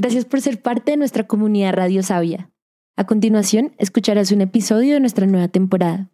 [0.00, 2.50] Gracias por ser parte de nuestra comunidad Radio Sabia.
[2.96, 6.10] A continuación, escucharás un episodio de nuestra nueva temporada.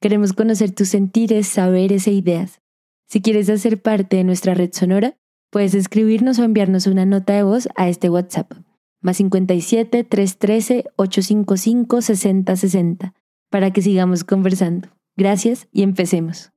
[0.00, 2.60] Queremos conocer tus sentires, saberes e ideas.
[3.08, 5.16] Si quieres hacer parte de nuestra red sonora,
[5.50, 8.52] puedes escribirnos o enviarnos una nota de voz a este WhatsApp,
[9.00, 13.14] más 57 313 855 6060,
[13.50, 14.90] para que sigamos conversando.
[15.16, 16.53] Gracias y empecemos.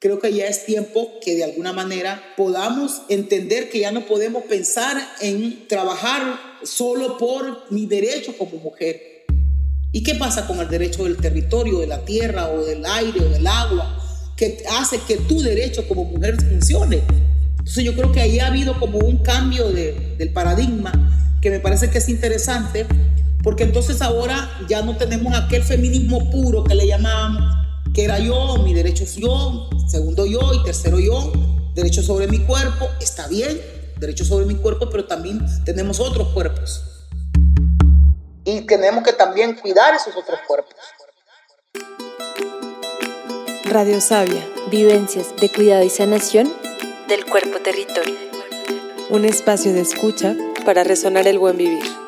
[0.00, 4.44] Creo que ya es tiempo que de alguna manera podamos entender que ya no podemos
[4.44, 9.24] pensar en trabajar solo por mi derecho como mujer.
[9.92, 13.28] ¿Y qué pasa con el derecho del territorio, de la tierra o del aire o
[13.28, 13.98] del agua?
[14.36, 17.00] Que hace que tu derecho como mujer funcione.
[17.50, 20.92] Entonces yo creo que ahí ha habido como un cambio de, del paradigma
[21.40, 22.86] que me parece que es interesante,
[23.42, 27.63] porque entonces ahora ya no tenemos aquel feminismo puro que le llamábamos
[27.94, 31.32] que era yo, mi derecho es yo, segundo yo y tercero yo,
[31.74, 33.60] derecho sobre mi cuerpo, está bien,
[33.98, 36.82] derecho sobre mi cuerpo, pero también tenemos otros cuerpos.
[38.44, 40.74] Y tenemos que también cuidar esos otros cuerpos.
[43.64, 46.52] Radio Sabia, vivencias de cuidado y sanación
[47.08, 48.16] del cuerpo territorio.
[49.08, 52.03] Un espacio de escucha para resonar el buen vivir.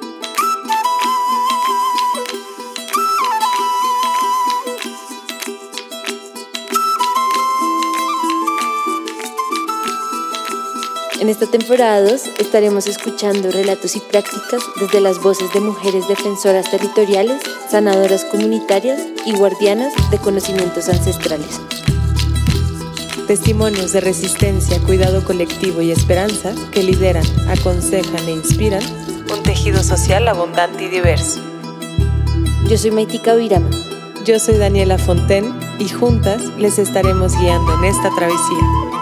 [11.27, 16.71] En esta temporada 2 estaremos escuchando relatos y prácticas desde las voces de mujeres defensoras
[16.71, 21.61] territoriales, sanadoras comunitarias y guardianas de conocimientos ancestrales.
[23.27, 28.83] Testimonios de resistencia, cuidado colectivo y esperanza que lideran, aconsejan e inspiran
[29.29, 31.41] un tejido social abundante y diverso.
[32.69, 33.71] Yo soy Maitika Virama.
[34.25, 38.96] Yo soy Daniela Fonten y juntas les estaremos guiando en esta travesía.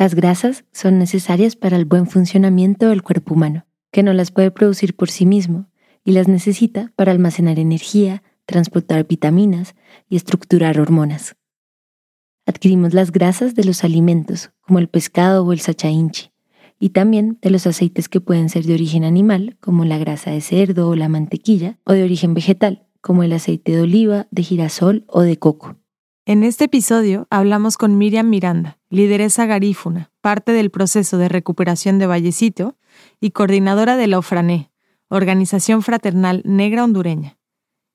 [0.00, 4.50] Las grasas son necesarias para el buen funcionamiento del cuerpo humano, que no las puede
[4.50, 5.68] producir por sí mismo
[6.06, 9.74] y las necesita para almacenar energía, transportar vitaminas
[10.08, 11.36] y estructurar hormonas.
[12.46, 16.30] Adquirimos las grasas de los alimentos, como el pescado o el sachainchi,
[16.78, 20.40] y también de los aceites que pueden ser de origen animal, como la grasa de
[20.40, 25.04] cerdo o la mantequilla, o de origen vegetal, como el aceite de oliva, de girasol
[25.08, 25.76] o de coco.
[26.26, 32.06] En este episodio hablamos con Miriam Miranda, lideresa garífuna, parte del proceso de recuperación de
[32.06, 32.76] Vallecito
[33.20, 34.70] y coordinadora de la OFRANÉ,
[35.08, 37.38] Organización Fraternal Negra Hondureña.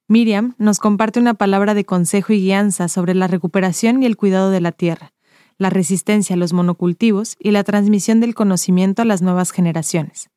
[0.08, 4.50] Miriam nos comparte una palabra de consejo y guianza sobre la recuperación y el cuidado
[4.50, 5.14] de la tierra,
[5.60, 10.30] la resistencia a los monocultivos y la transmisión del conocimiento a las nuevas generaciones.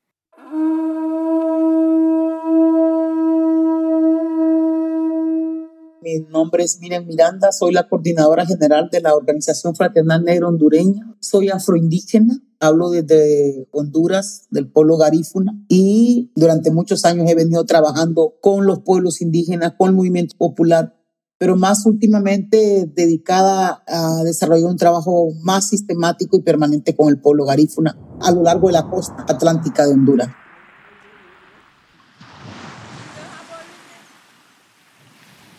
[6.00, 11.16] Mi nombre es Miriam Miranda, soy la coordinadora general de la Organización Fraternal Negro Hondureña.
[11.18, 18.34] Soy afroindígena, hablo desde Honduras, del pueblo garífuna, y durante muchos años he venido trabajando
[18.40, 20.94] con los pueblos indígenas, con el movimiento popular,
[21.36, 27.44] pero más últimamente dedicada a desarrollar un trabajo más sistemático y permanente con el pueblo
[27.44, 30.28] garífuna a lo largo de la costa atlántica de Honduras.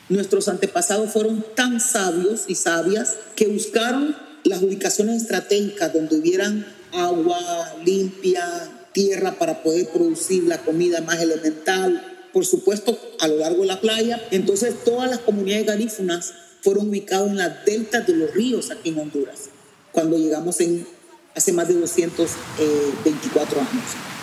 [0.10, 7.40] Nuestros antepasados fueron tan sabios y sabias que buscaron las ubicaciones estratégicas donde hubieran agua
[7.86, 8.44] limpia,
[8.92, 13.82] tierra para poder producir la comida más elemental, por supuesto a lo largo de la
[13.82, 14.20] playa.
[14.32, 19.00] Entonces todas las comunidades garífunas fueron ubicadas en las deltas de los ríos aquí en
[19.00, 19.50] Honduras,
[19.92, 20.88] cuando llegamos en
[21.36, 24.19] hace más de 224 años.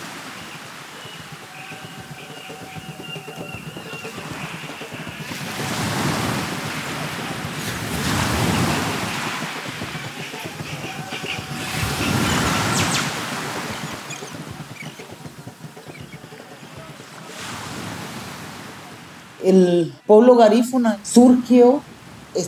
[19.67, 21.81] El pueblo garífuna surgió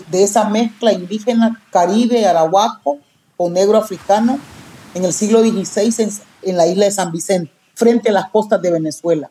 [0.09, 2.99] de esa mezcla indígena caribe, arahuaco
[3.35, 4.39] o negro africano
[4.93, 6.13] en el siglo XVI
[6.43, 9.29] en, la isla de San Vicente, frente a las costas de Venezuela.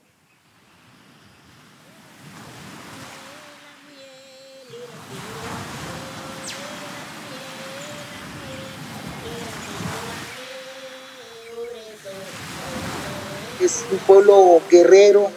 [13.61, 15.31] Es un pueblo guerrero,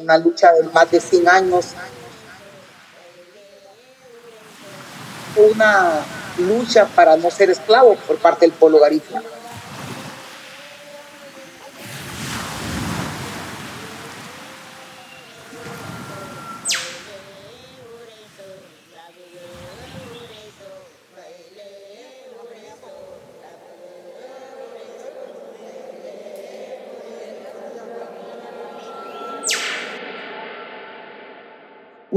[0.00, 1.66] una lucha de más de 100 años,
[5.36, 6.04] una
[6.38, 9.22] lucha para no ser esclavo por parte del pueblo garífuna.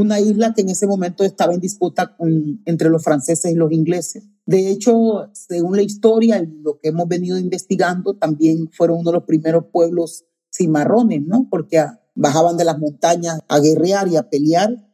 [0.03, 2.15] Una isla que en ese momento estaba en disputa
[2.65, 4.23] entre los franceses y los ingleses.
[4.45, 9.17] De hecho, según la historia y lo que hemos venido investigando, también fueron uno de
[9.17, 11.47] los primeros pueblos cimarrones, ¿no?
[11.50, 11.83] Porque
[12.15, 14.89] bajaban de las montañas a guerrear y a pelear.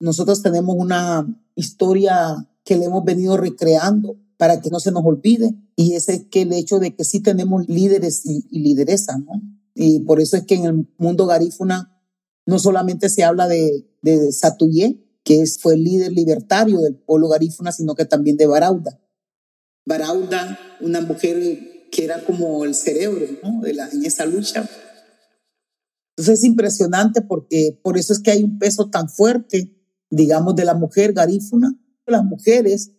[0.00, 5.54] Nosotros tenemos una historia que le hemos venido recreando para que no se nos olvide,
[5.76, 9.40] y ese es que el hecho de que sí tenemos líderes y, y lideresas, ¿no?
[9.74, 11.91] Y por eso es que en el mundo garífuna
[12.46, 17.72] no solamente se habla de, de Satuyé, que fue el líder libertario del pueblo garífuna,
[17.72, 18.98] sino que también de Barauda.
[19.86, 23.26] Barauda, una mujer que era como el cerebro
[23.62, 24.68] de la, en esa lucha.
[26.16, 29.76] Entonces es impresionante porque por eso es que hay un peso tan fuerte,
[30.10, 31.78] digamos, de la mujer garífuna.
[32.06, 32.92] Las mujeres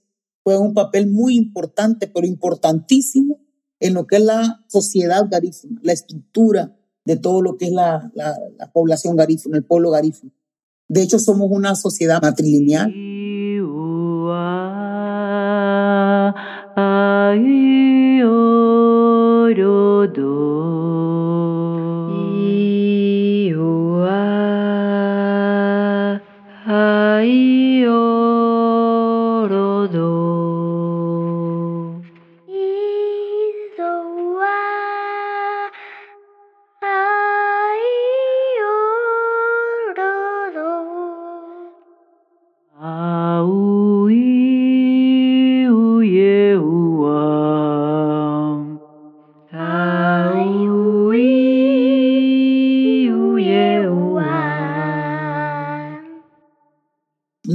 [0.44, 3.40] juegan un papel muy importante, pero importantísimo
[3.80, 8.12] en lo que es la sociedad garífuna, la estructura de todo lo que es la,
[8.14, 10.32] la, la población garífuna, el pueblo garífuna.
[10.88, 12.92] De hecho, somos una sociedad matrilineal.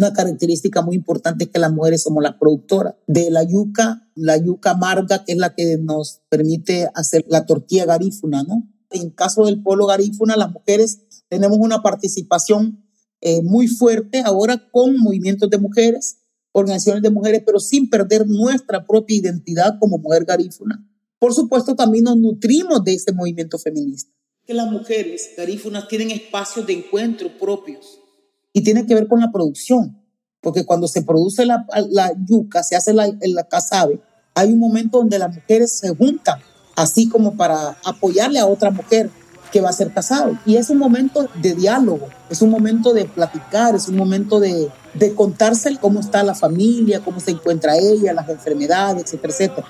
[0.09, 4.39] Una característica muy importante es que las mujeres somos las productoras de la yuca, la
[4.39, 8.67] yuca amarga, que es la que nos permite hacer la tortilla garífuna, ¿no?
[8.91, 12.83] En caso del pueblo garífuna, las mujeres tenemos una participación
[13.21, 16.21] eh, muy fuerte ahora con movimientos de mujeres,
[16.53, 20.89] organizaciones de mujeres, pero sin perder nuestra propia identidad como mujer garífuna.
[21.19, 24.11] Por supuesto, también nos nutrimos de ese movimiento feminista.
[24.47, 28.01] Que las mujeres garífunas tienen espacios de encuentro propios
[28.55, 29.98] y tiene que ver con la producción,
[30.41, 34.01] porque cuando se produce la, la yuca, se hace la, la casabe,
[34.35, 36.39] hay un momento donde las mujeres se juntan,
[36.77, 39.11] así como para apoyarle a otra mujer
[39.51, 40.39] que va a ser casado.
[40.47, 44.71] Y es un momento de diálogo, es un momento de platicar, es un momento de,
[44.95, 49.67] de contarse cómo está la familia, cómo se encuentra ella, las enfermedades, etcétera, etcétera.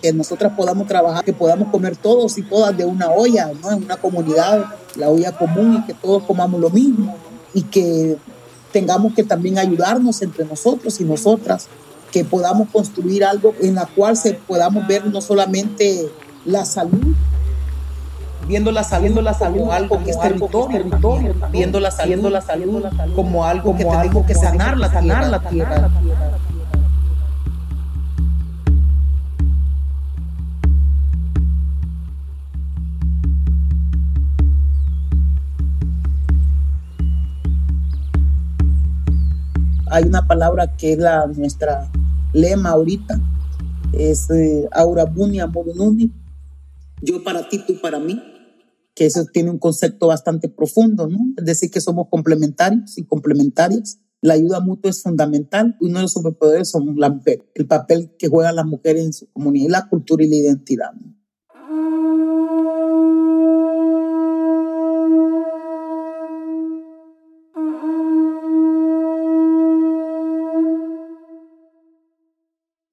[0.00, 3.72] Que nosotras podamos trabajar, que podamos comer todos y todas de una olla, ¿no?
[3.72, 4.64] En una comunidad,
[4.96, 7.16] la olla común y que todos comamos lo mismo
[7.54, 8.16] y que
[8.72, 11.68] tengamos que también ayudarnos entre nosotros y nosotras,
[12.10, 16.10] que podamos construir algo en la cual se podamos ver no solamente
[16.44, 17.14] la salud,
[18.46, 20.84] viendo la salud, la salud como algo que es territorio,
[21.50, 22.82] viendo la salud, la salud
[23.14, 25.90] como algo que tenemos que sanar la sanar la tierra.
[39.92, 41.90] Hay una palabra que es la, nuestra
[42.32, 43.20] lema ahorita,
[43.92, 46.10] es eh, aura bunia morununi,
[47.02, 48.22] yo para ti, tú para mí,
[48.94, 51.18] que eso tiene un concepto bastante profundo, ¿no?
[51.36, 53.98] Es decir, que somos complementarios y complementarias.
[54.20, 55.76] La ayuda mutua es fundamental.
[55.80, 59.26] Uno de los superpoderes somos la mujer, el papel que juegan las mujeres en su
[59.32, 60.92] comunidad, la cultura y la identidad.
[60.92, 61.12] ¿no?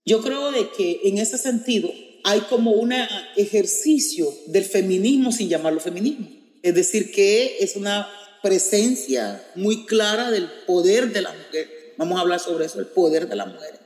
[0.10, 1.88] Yo creo de que en ese sentido
[2.24, 2.92] hay como un
[3.38, 6.28] ejercicio del feminismo sin llamarlo feminismo.
[6.64, 8.10] Es decir, que es una
[8.42, 11.94] presencia muy clara del poder de la mujer.
[11.98, 13.80] Vamos a hablar sobre eso, el poder de la mujer.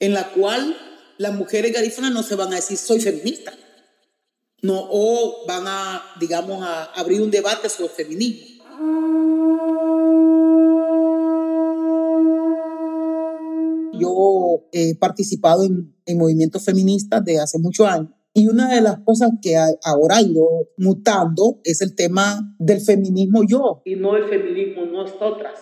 [0.00, 0.76] En la cual
[1.16, 3.56] las mujeres garífunas no se van a decir soy feminista.
[4.60, 8.58] No, o van a, digamos, a abrir un debate sobre feminismo.
[13.98, 14.37] Yo
[14.72, 19.32] he participado en, en movimientos feministas de hace muchos años y una de las cosas
[19.42, 23.82] que ahora ha ido mutando es el tema del feminismo yo.
[23.84, 25.54] Y no el feminismo nosotras.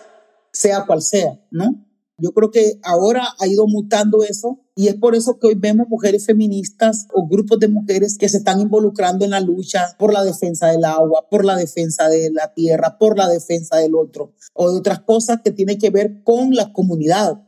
[0.51, 1.87] Sea cual sea, ¿no?
[2.19, 5.87] Yo creo que ahora ha ido mutando eso y es por eso que hoy vemos
[5.87, 10.23] mujeres feministas o grupos de mujeres que se están involucrando en la lucha por la
[10.23, 14.71] defensa del agua, por la defensa de la tierra, por la defensa del otro o
[14.71, 17.43] de otras cosas que tienen que ver con la comunidad.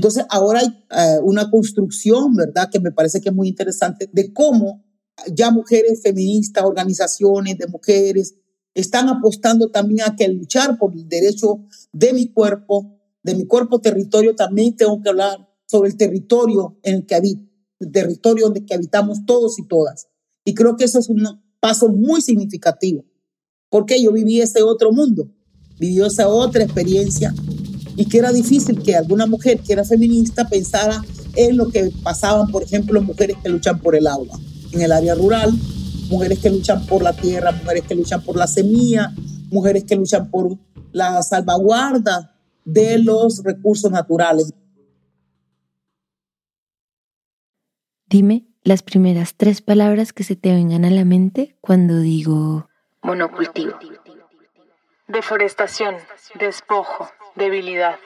[0.00, 2.70] Entonces ahora hay eh, una construcción, ¿verdad?
[2.72, 4.82] Que me parece que es muy interesante de cómo
[5.30, 8.34] ya mujeres feministas, organizaciones de mujeres,
[8.72, 13.82] están apostando también a que luchar por el derecho de mi cuerpo, de mi cuerpo
[13.82, 17.42] territorio, también tengo que hablar sobre el territorio en el que habito,
[17.80, 20.08] el territorio donde que habitamos todos y todas.
[20.46, 21.28] Y creo que eso es un
[21.60, 23.04] paso muy significativo,
[23.68, 25.30] porque yo viví ese otro mundo,
[25.78, 27.34] vivió esa otra experiencia
[28.00, 31.04] y que era difícil que alguna mujer que era feminista pensara
[31.36, 34.38] en lo que pasaban, por ejemplo, mujeres que luchan por el agua
[34.72, 35.52] en el área rural,
[36.08, 39.12] mujeres que luchan por la tierra, mujeres que luchan por la semilla,
[39.50, 40.56] mujeres que luchan por
[40.92, 44.50] la salvaguarda de los recursos naturales.
[48.08, 52.66] Dime las primeras tres palabras que se te vengan a la mente cuando digo
[53.02, 53.72] monocultivo.
[55.10, 55.96] Deforestación,
[56.38, 57.96] despojo, debilidad.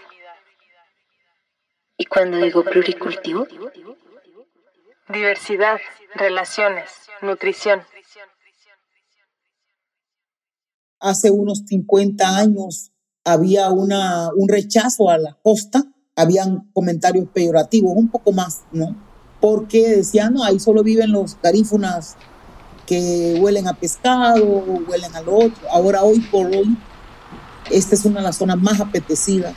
[1.98, 3.46] ¿Y cuando digo pluricultivo?
[5.10, 5.80] Diversidad,
[6.14, 6.88] relaciones,
[7.20, 7.82] nutrición.
[10.98, 12.90] Hace unos 50 años
[13.22, 15.84] había una, un rechazo a la costa,
[16.16, 18.96] habían comentarios peyorativos, un poco más, ¿no?
[19.42, 22.16] Porque decían, no, ahí solo viven los garífunas
[22.86, 24.42] que huelen a pescado,
[24.88, 25.68] huelen a lo otro.
[25.70, 26.78] Ahora, hoy por hoy,
[27.70, 29.54] esta es una de las zonas más apetecidas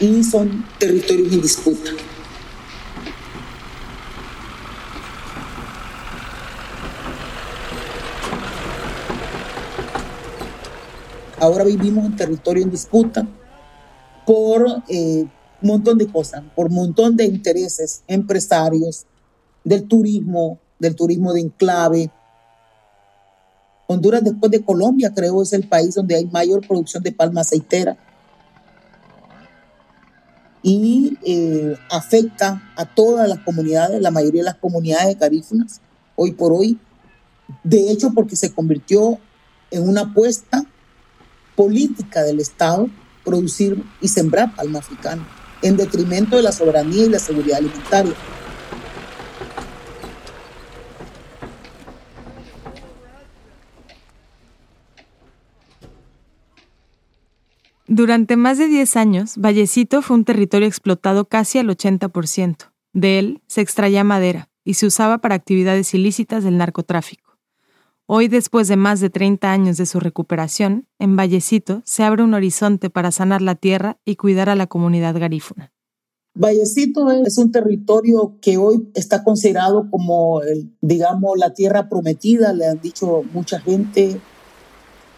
[0.00, 1.90] y son territorios en disputa.
[11.38, 13.26] Ahora vivimos en territorio en disputa
[14.24, 15.26] por eh,
[15.62, 19.04] un montón de cosas, por un montón de intereses empresarios,
[19.62, 22.10] del turismo, del turismo de enclave,
[23.86, 27.96] Honduras, después de Colombia, creo, es el país donde hay mayor producción de palma aceitera.
[30.62, 35.80] Y eh, afecta a todas las comunidades, la mayoría de las comunidades de garífunas,
[36.16, 36.78] hoy por hoy.
[37.62, 39.18] De hecho, porque se convirtió
[39.70, 40.64] en una apuesta
[41.54, 42.88] política del Estado
[43.24, 45.26] producir y sembrar palma africana,
[45.62, 48.14] en detrimento de la soberanía y la seguridad alimentaria.
[57.88, 62.72] Durante más de 10 años, Vallecito fue un territorio explotado casi al 80%.
[62.92, 67.38] De él se extraía madera y se usaba para actividades ilícitas del narcotráfico.
[68.06, 72.34] Hoy, después de más de 30 años de su recuperación, en Vallecito se abre un
[72.34, 75.72] horizonte para sanar la tierra y cuidar a la comunidad garífuna.
[76.34, 80.40] Vallecito es un territorio que hoy está considerado como,
[80.80, 84.20] digamos, la tierra prometida, le han dicho mucha gente,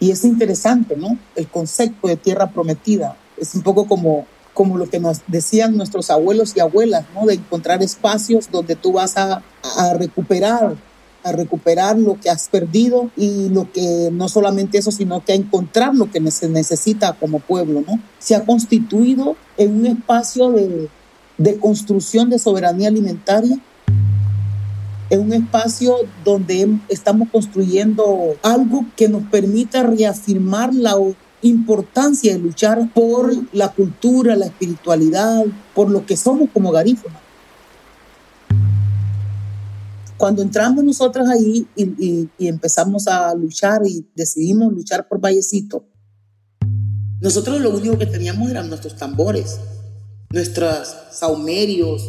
[0.01, 1.19] y es interesante, ¿no?
[1.35, 3.17] El concepto de tierra prometida.
[3.37, 7.27] Es un poco como, como lo que nos decían nuestros abuelos y abuelas, ¿no?
[7.27, 9.43] De encontrar espacios donde tú vas a,
[9.77, 10.77] a recuperar
[11.25, 15.35] a recuperar lo que has perdido y lo que no solamente eso, sino que a
[15.35, 17.99] encontrar lo que se necesita como pueblo, ¿no?
[18.21, 20.89] Se ha constituido en un espacio de,
[21.37, 23.59] de construcción de soberanía alimentaria
[25.11, 30.97] en un espacio donde estamos construyendo algo que nos permita reafirmar la
[31.43, 37.23] importancia de luchar por la cultura, la espiritualidad, por lo que somos como garífunas.
[40.17, 45.85] Cuando entramos nosotras ahí y, y, empezamos a luchar y decidimos luchar por Vallecito,
[47.21, 49.59] nosotros lo único que teníamos eran nuestros tambores,
[50.31, 52.03] nuestros saumerios,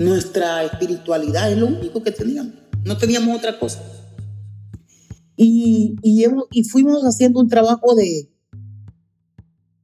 [0.00, 2.54] nuestra espiritualidad es lo único que teníamos.
[2.84, 3.82] No teníamos otra cosa.
[5.36, 8.30] Y, y, fuimos haciendo un trabajo de,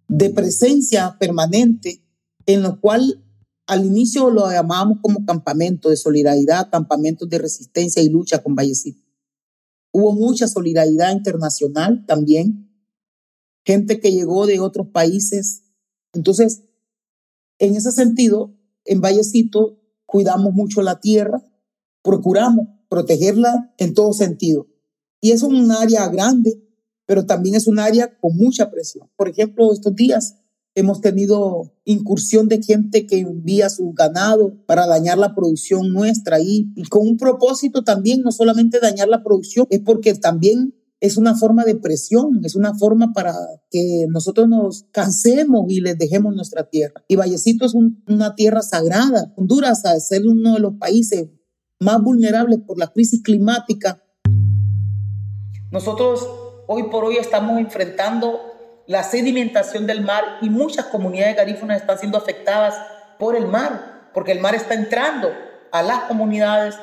[0.09, 2.03] de presencia permanente
[2.47, 3.23] en lo cual
[3.67, 9.03] al inicio lo llamábamos como campamento de solidaridad, campamentos de resistencia y lucha con Vallecito.
[9.93, 12.71] Hubo mucha solidaridad internacional también,
[13.67, 15.65] gente que llegó de otros países.
[16.15, 16.63] Entonces,
[17.59, 18.55] en ese sentido,
[18.85, 21.45] en Vallecito cuidamos mucho la tierra,
[22.03, 24.69] procuramos protegerla en todo sentido.
[25.21, 26.63] Y es un área grande,
[27.05, 29.09] pero también es un área con mucha presión.
[29.17, 30.37] Por ejemplo, estos días
[30.77, 36.71] hemos tenido incursión de gente que envía su ganado para dañar la producción nuestra y,
[36.91, 41.65] con un propósito también, no solamente dañar la producción, es porque también es una forma
[41.65, 43.35] de presión, es una forma para
[43.71, 47.05] que nosotros nos cansemos y les dejemos nuestra tierra.
[47.09, 49.33] Y Vallecito es una tierra sagrada.
[49.37, 51.29] Honduras, al ser uno de los países
[51.79, 54.03] más vulnerables por la crisis climática,
[55.71, 56.27] nosotros
[56.69, 58.41] hoy por hoy estamos enfrentando
[58.87, 62.75] la sedimentación del mar y muchas comunidades garífunas están siendo afectadas
[63.19, 65.29] por el mar, porque el mar está entrando
[65.73, 66.77] a las comunidades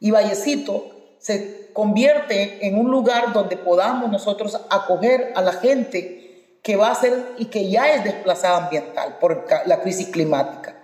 [0.00, 6.76] y Vallecito se convierte en un lugar donde podamos nosotros acoger a la gente que
[6.76, 10.76] va a ser y que ya es desplazada ambiental por la crisis climática.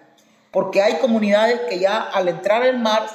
[0.51, 3.07] Porque hay comunidades que ya al entrar al mar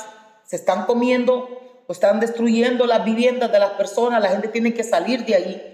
[0.44, 1.48] se están comiendo
[1.88, 5.68] o están destruyendo las viviendas de las personas, la gente tiene que salir de ahí.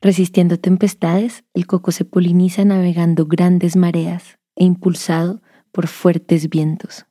[0.00, 5.40] Resistiendo tempestades, el coco se poliniza navegando grandes mareas e impulsado
[5.74, 7.04] por fuertes vientos.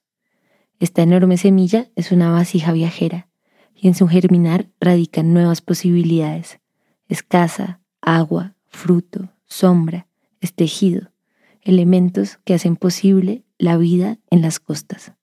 [0.80, 3.28] Esta enorme semilla es una vasija viajera
[3.76, 6.62] y en su germinar radican nuevas posibilidades.
[7.10, 10.08] Escasa, agua, fruto, sombra,
[10.40, 11.12] estejido,
[11.62, 15.14] elementos que hacen posible la vida en las costas.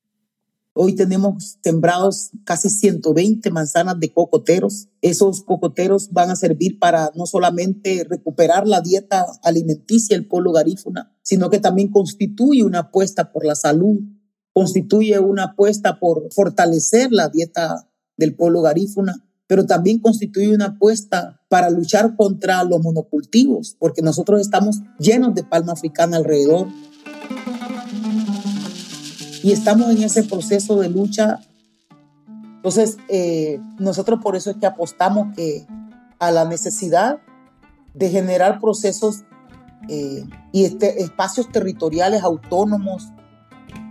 [0.83, 4.89] Hoy tenemos sembrados casi 120 manzanas de cocoteros.
[5.03, 11.15] Esos cocoteros van a servir para no solamente recuperar la dieta alimenticia del pueblo garífuna,
[11.21, 14.01] sino que también constituye una apuesta por la salud,
[14.55, 21.43] constituye una apuesta por fortalecer la dieta del pueblo garífuna, pero también constituye una apuesta
[21.51, 26.69] para luchar contra los monocultivos, porque nosotros estamos llenos de palma africana alrededor
[29.43, 31.41] y estamos en ese proceso de lucha.
[32.57, 35.67] Entonces, eh, nosotros por eso es que apostamos que
[36.19, 37.19] a la necesidad
[37.95, 39.25] de generar procesos
[39.89, 43.09] eh, y este, espacios territoriales autónomos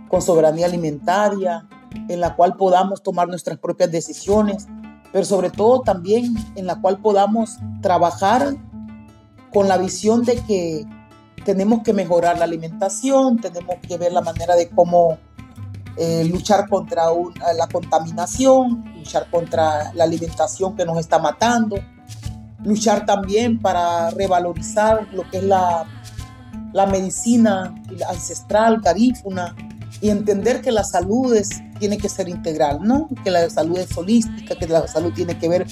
[0.08, 1.66] con soberanía alimentaria,
[2.08, 4.68] en la cual podamos tomar nuestras propias decisiones,
[5.12, 8.56] pero sobre todo también en la cual podamos trabajar
[9.52, 10.86] con la visión de que
[11.44, 15.18] tenemos que mejorar la alimentación, tenemos que ver la manera de cómo
[16.02, 17.04] eh, luchar contra
[17.54, 21.76] la contaminación, luchar contra la alimentación que nos está matando,
[22.64, 25.84] luchar también para revalorizar lo que es la,
[26.72, 27.74] la medicina
[28.08, 29.54] ancestral, garífuna,
[30.00, 31.36] y entender que la salud
[31.78, 33.06] tiene que ser integral, ¿no?
[33.22, 35.66] Que la salud es holística, que la salud tiene que ver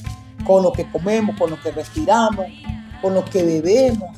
[0.47, 2.45] con lo que comemos, con lo que respiramos,
[3.01, 4.11] con lo que bebemos,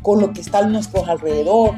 [0.00, 1.74] con lo que está a nuestro alrededor,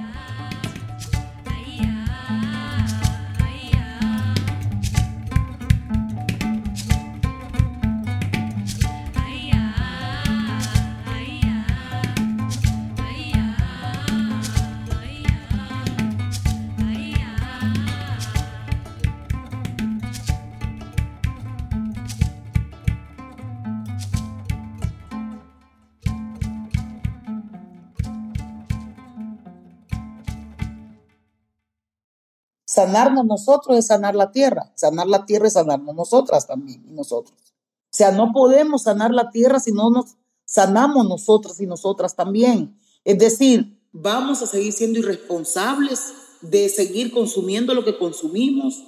[32.87, 34.72] sanarnos nosotros es sanar la tierra.
[34.75, 37.37] Sanar la tierra es sanarnos nosotras también y nosotros.
[37.38, 42.79] O sea, no podemos sanar la tierra si no nos sanamos nosotras y nosotras también.
[43.05, 48.83] Es decir, vamos a seguir siendo irresponsables de seguir consumiendo lo que consumimos,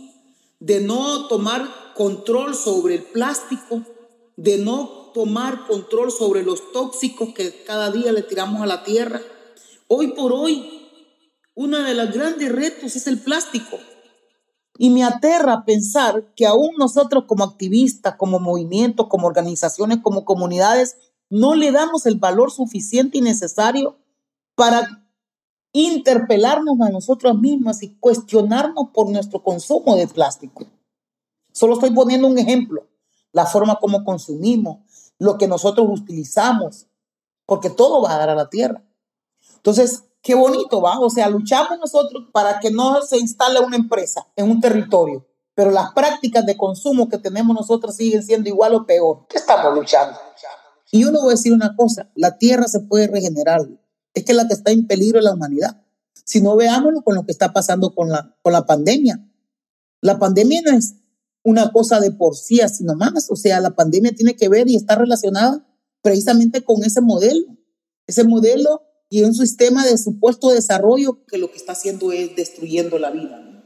[0.61, 3.82] de no tomar control sobre el plástico,
[4.37, 9.20] de no tomar control sobre los tóxicos que cada día le tiramos a la tierra.
[9.88, 10.77] Hoy por hoy
[11.59, 13.79] uno de los grandes retos es el plástico.
[14.79, 20.97] Y me aterra pensar que aún nosotros como activistas, como movimientos, como organizaciones, como comunidades,
[21.29, 23.99] no le damos el valor suficiente y necesario
[24.55, 25.05] para
[25.73, 30.64] interpelarnos a nosotros mismos y cuestionarnos por nuestro consumo de plástico.
[31.53, 32.87] Solo estoy poniendo un ejemplo,
[33.33, 34.79] la forma como consumimos,
[35.18, 36.87] lo que nosotros utilizamos,
[37.47, 38.85] porque todo va a dar a la tierra.
[39.57, 40.98] Entonces, qué bonito, ¿va?
[41.00, 45.70] O sea, luchamos nosotros para que no se instale una empresa en un territorio, pero
[45.70, 49.26] las prácticas de consumo que tenemos nosotros siguen siendo igual o peor.
[49.28, 50.18] ¿Qué estamos luchando?
[50.90, 53.61] Y yo le voy a decir una cosa, la tierra se puede regenerar.
[54.14, 55.83] Es que la que está en peligro es la humanidad.
[56.24, 59.24] Si no veámoslo con lo que está pasando con la, con la pandemia.
[60.00, 60.94] La pandemia no es
[61.42, 63.31] una cosa de por sí, sino más.
[63.31, 65.66] O sea, la pandemia tiene que ver y está relacionada
[66.02, 67.46] precisamente con ese modelo.
[68.07, 72.99] Ese modelo y un sistema de supuesto desarrollo que lo que está haciendo es destruyendo
[72.99, 73.64] la vida.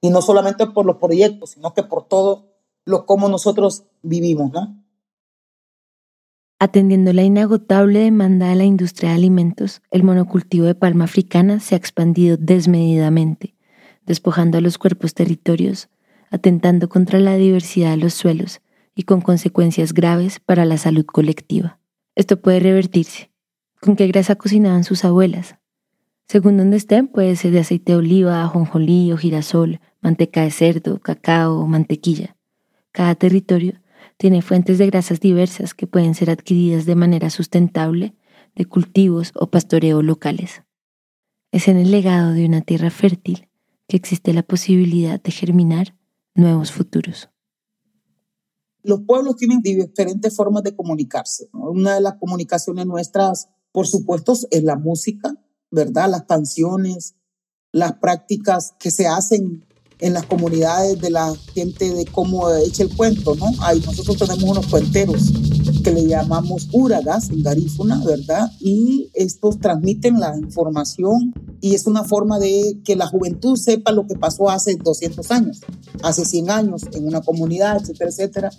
[0.00, 4.80] Y no solamente por los proyectos, sino que por todo lo como nosotros vivimos, ¿no?
[6.58, 11.74] Atendiendo la inagotable demanda de la industria de alimentos, el monocultivo de palma africana se
[11.74, 13.54] ha expandido desmedidamente,
[14.06, 15.88] despojando a los cuerpos territorios,
[16.30, 18.60] atentando contra la diversidad de los suelos
[18.94, 21.80] y con consecuencias graves para la salud colectiva.
[22.14, 23.33] Esto puede revertirse
[23.84, 25.56] con qué grasa cocinaban sus abuelas.
[26.26, 31.00] Según donde estén, puede ser de aceite de oliva, ajonjolí o girasol, manteca de cerdo,
[31.00, 32.34] cacao o mantequilla.
[32.92, 33.82] Cada territorio
[34.16, 38.14] tiene fuentes de grasas diversas que pueden ser adquiridas de manera sustentable
[38.54, 40.62] de cultivos o pastoreo locales.
[41.52, 43.48] Es en el legado de una tierra fértil
[43.86, 45.94] que existe la posibilidad de germinar
[46.34, 47.28] nuevos futuros.
[48.82, 51.48] Los pueblos tienen diferentes formas de comunicarse.
[51.52, 55.34] Una de las comunicaciones nuestras, por supuesto, es la música,
[55.72, 56.08] ¿verdad?
[56.08, 57.16] Las canciones,
[57.72, 59.66] las prácticas que se hacen
[60.00, 63.46] en las comunidades de la gente de cómo echa el cuento, ¿no?
[63.60, 65.32] Ahí nosotros tenemos unos cuenteros
[65.82, 68.50] que le llamamos uragas en garífuna, ¿verdad?
[68.60, 74.06] Y estos transmiten la información y es una forma de que la juventud sepa lo
[74.06, 75.60] que pasó hace 200 años,
[76.02, 78.50] hace 100 años en una comunidad, etcétera, etcétera.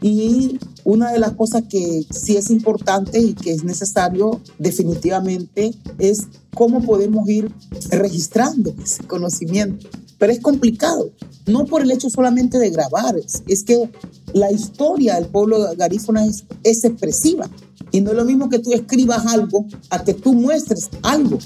[0.00, 6.28] Y una de las cosas que sí es importante y que es necesario definitivamente es
[6.54, 7.52] cómo podemos ir
[7.90, 9.88] registrando ese conocimiento.
[10.18, 11.10] Pero es complicado,
[11.46, 13.90] no por el hecho solamente de grabar, es, que
[14.34, 17.48] la historia del pueblo garífuna es, es expresiva.
[17.90, 21.38] Y no es lo mismo que tú escribas algo a que tú muestres algo.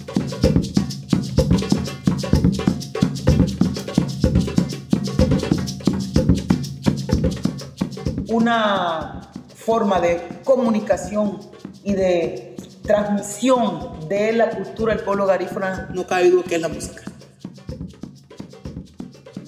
[8.32, 11.38] una forma de comunicación
[11.84, 16.68] y de transmisión de la cultura del pueblo garífuna, no cabe duda que es la
[16.68, 17.11] música.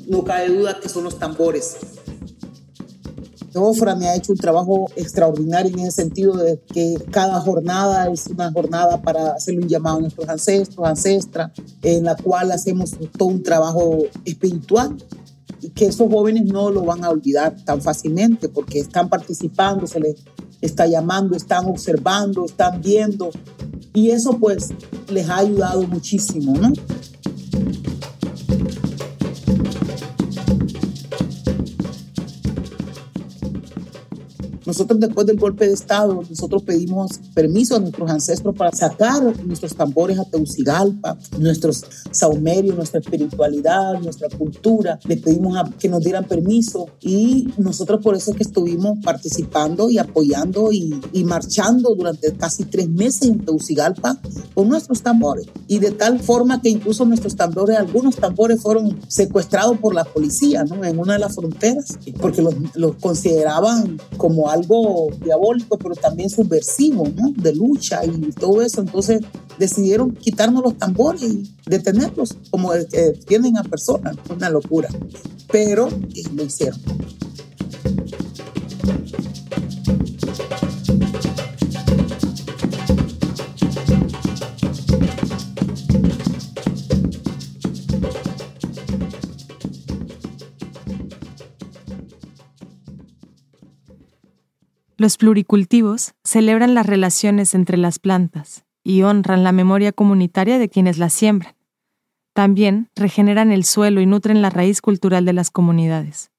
[0.09, 1.77] No cabe duda que son los tambores.
[3.57, 8.27] Ofra me ha hecho un trabajo extraordinario en ese sentido de que cada jornada es
[8.27, 13.29] una jornada para hacerle un llamado a nuestros ancestros, ancestras, en la cual hacemos todo
[13.29, 14.97] un trabajo espiritual
[15.75, 20.17] que esos jóvenes no lo van a olvidar tan fácilmente porque están participando, se les
[20.61, 23.31] está llamando, están observando, están viendo
[23.93, 24.71] y eso pues
[25.09, 26.73] les ha ayudado muchísimo, ¿no?
[34.75, 39.73] Nosotros después del golpe de Estado, nosotros pedimos permiso a nuestros ancestros para sacar nuestros
[39.77, 44.99] tambores a Teucigalpa, nuestros saumerios, nuestra espiritualidad, nuestra cultura.
[45.07, 49.91] Les pedimos a, que nos dieran permiso y nosotros por eso es que estuvimos participando
[49.91, 54.19] y apoyando y, y marchando durante casi tres meses en Teucigalpa
[54.55, 55.47] con nuestros tambores.
[55.69, 60.65] Y de tal forma que incluso nuestros tambores, algunos tambores fueron secuestrados por la policía
[60.65, 60.83] ¿no?
[60.83, 64.64] en una de las fronteras porque los, los consideraban como algo
[65.23, 67.33] diabólico, pero también subversivo, ¿no?
[67.37, 68.81] De lucha y todo eso.
[68.81, 69.21] Entonces
[69.59, 74.17] decidieron quitarnos los tambores y detenerlos, como que tienen a personas.
[74.29, 74.89] Una locura.
[75.51, 75.89] Pero
[76.35, 76.81] lo hicieron.
[95.05, 100.97] Los pluricultivos celebran las relaciones entre las plantas y honran la memoria comunitaria de quienes
[100.97, 101.55] las siembran.
[102.33, 106.31] También regeneran el suelo y nutren la raíz cultural de las comunidades.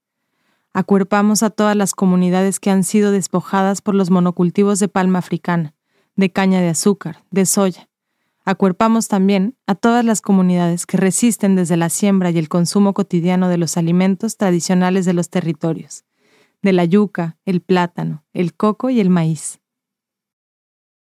[0.73, 5.75] Acuerpamos a todas las comunidades que han sido despojadas por los monocultivos de palma africana,
[6.15, 7.87] de caña de azúcar, de soya.
[8.45, 13.47] Acuerpamos también a todas las comunidades que resisten desde la siembra y el consumo cotidiano
[13.47, 16.03] de los alimentos tradicionales de los territorios
[16.65, 19.59] de la yuca, el plátano, el coco y el maíz.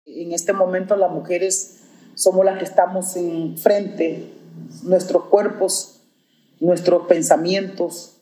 [0.05, 1.83] En este momento las mujeres
[2.15, 4.33] somos las que estamos en frente,
[4.83, 6.01] nuestros cuerpos,
[6.59, 8.17] nuestros pensamientos,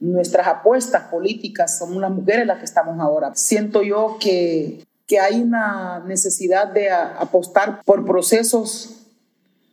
[0.00, 3.32] nuestras apuestas políticas, somos las mujeres las que estamos ahora.
[3.34, 9.06] Siento yo que, que hay una necesidad de apostar por procesos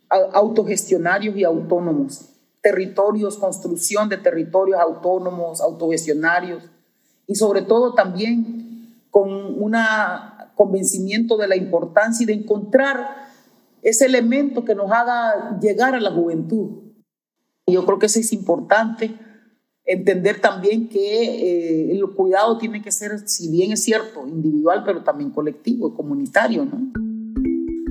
[0.08, 2.26] autogestionarios y autónomos,
[2.60, 6.62] territorios, construcción de territorios autónomos, autogestionarios,
[7.30, 9.76] y sobre todo también con un
[10.56, 13.28] convencimiento de la importancia y de encontrar
[13.82, 16.92] ese elemento que nos haga llegar a la juventud.
[17.66, 19.12] Y yo creo que eso es importante,
[19.84, 25.04] entender también que eh, el cuidado tiene que ser, si bien es cierto, individual, pero
[25.04, 26.80] también colectivo, comunitario, ¿no?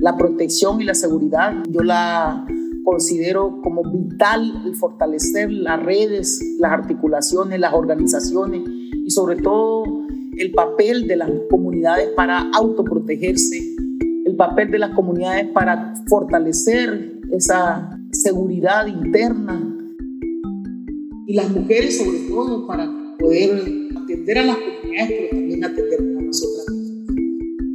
[0.02, 2.46] La protección y la seguridad, yo la
[2.84, 9.84] considero como vital el fortalecer las redes, las articulaciones, las organizaciones y sobre todo
[10.36, 13.76] el papel de las comunidades para autoprotegerse,
[14.24, 19.76] el papel de las comunidades para fortalecer esa seguridad interna.
[21.26, 23.62] Y las mujeres sobre todo para poder
[24.02, 26.66] atender a las comunidades, pero también atender a nosotras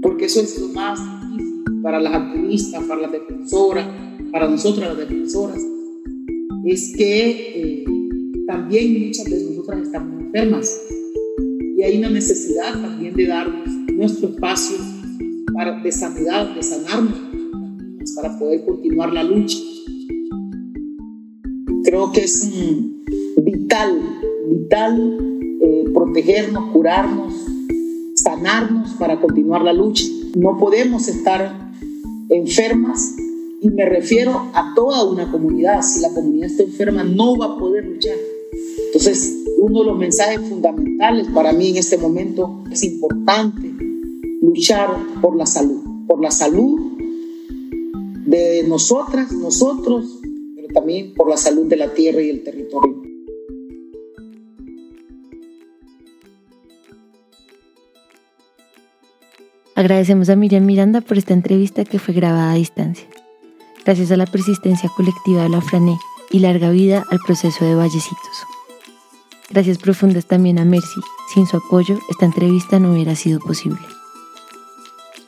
[0.02, 1.00] Porque eso es lo más
[1.32, 3.88] difícil para las activistas, para las defensoras,
[4.36, 5.62] para nosotras las defensoras,
[6.66, 7.86] es que eh,
[8.46, 10.78] también muchas de nosotras estamos enfermas
[11.78, 14.76] y hay una necesidad también de darnos nuestro espacio
[15.54, 17.18] para, de sanidad, de sanarnos,
[18.18, 19.58] para poder continuar la lucha.
[21.86, 22.52] Creo que es
[23.42, 24.02] vital,
[24.50, 25.18] vital
[25.62, 27.34] eh, protegernos, curarnos,
[28.16, 30.04] sanarnos para continuar la lucha.
[30.36, 31.72] No podemos estar
[32.30, 33.16] enfermas
[33.62, 35.82] y me refiero a toda una comunidad.
[35.82, 38.16] Si la comunidad está enferma, no va a poder luchar.
[38.88, 43.74] Entonces, uno de los mensajes fundamentales para mí en este momento es importante
[44.42, 44.90] luchar
[45.22, 46.80] por la salud, por la salud
[48.26, 50.20] de nosotras, nosotros,
[50.56, 53.02] pero también por la salud de la tierra y el territorio.
[59.76, 63.08] Agradecemos a Miriam Miranda por esta entrevista que fue grabada a distancia.
[63.86, 66.00] Gracias a la persistencia colectiva de la FRANE
[66.32, 68.46] y larga vida al proceso de Vallecitos.
[69.52, 71.00] Gracias profundas también a Mercy.
[71.32, 73.80] Sin su apoyo, esta entrevista no hubiera sido posible.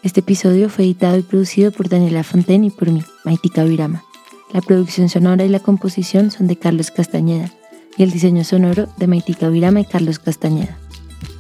[0.02, 4.04] Este episodio fue editado y producido por Daniela Fontaine y por mí, Maitika Virama.
[4.52, 7.52] La producción sonora y la composición son de Carlos Castañeda
[7.96, 10.78] y el diseño sonoro de Maitika Virama y Carlos Castañeda.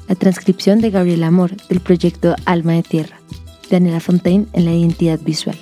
[0.07, 3.19] La transcripción de Gabriel Amor del proyecto Alma de Tierra.
[3.71, 5.57] Daniela Fontaine en la identidad visual.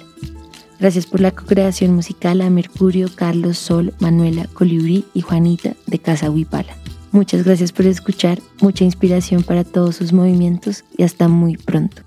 [0.80, 6.30] Gracias por la co-creación musical a Mercurio, Carlos, Sol, Manuela, Colibrí y Juanita de Casa
[6.30, 6.76] Huipala.
[7.12, 12.02] Muchas gracias por escuchar, mucha inspiración para todos sus movimientos y hasta muy pronto.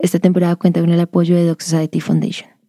[0.00, 2.61] Esta temporada cuenta con el apoyo de Doc Society Foundation.